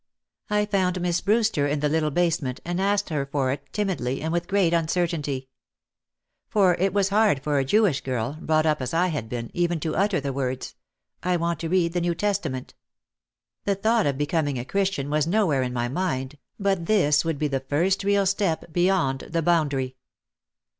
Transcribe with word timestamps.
I 0.49 0.65
found 0.65 0.99
Miss 0.99 1.21
Brewster 1.21 1.67
in 1.67 1.79
the 1.79 1.87
little 1.87 2.09
basement 2.09 2.59
and 2.65 2.81
asked 2.81 3.09
her 3.09 3.23
for 3.27 3.51
it 3.51 3.71
timidly 3.71 4.23
and 4.23 4.33
with 4.33 4.47
great 4.47 4.73
uncertainty. 4.73 5.47
For 6.49 6.73
it 6.79 6.91
was 6.91 7.09
hard 7.09 7.43
for 7.43 7.59
a 7.59 7.63
Jewish 7.63 8.01
girl, 8.01 8.35
brought 8.41 8.65
up 8.65 8.81
as 8.81 8.95
I 8.95 9.09
had 9.09 9.29
been, 9.29 9.51
even 9.53 9.77
OUT 9.77 9.85
OF 9.85 9.91
THE 9.91 9.97
SHADOW 9.99 10.07
249 10.07 10.09
to 10.09 10.15
utter 10.17 10.21
the 10.21 10.33
words, 10.33 10.75
"I 11.21 11.37
want 11.37 11.59
to 11.59 11.69
read 11.69 11.93
the 11.93 12.01
New 12.01 12.15
Testament." 12.15 12.73
The 13.65 13.75
thought 13.75 14.07
of 14.07 14.17
becoming 14.17 14.57
a 14.57 14.65
Christian 14.65 15.11
was 15.11 15.27
nowhere 15.27 15.61
in 15.61 15.71
my 15.71 15.87
mind, 15.87 16.39
but 16.59 16.87
this 16.87 17.23
would 17.23 17.37
be 17.37 17.47
the 17.47 17.59
first 17.59 18.03
real 18.03 18.25
step 18.25 18.73
beyond 18.73 19.19
the 19.29 19.43
boundary. 19.43 19.97